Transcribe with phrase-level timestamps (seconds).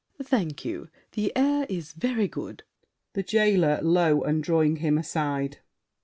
[0.23, 0.89] Thank you.
[1.11, 2.63] The air is very good!
[3.13, 5.59] THE JAILER (low, and drawing him aside).